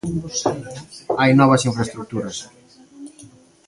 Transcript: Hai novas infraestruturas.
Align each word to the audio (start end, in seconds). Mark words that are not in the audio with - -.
Hai 1.21 1.31
novas 1.39 1.65
infraestruturas. 1.69 2.37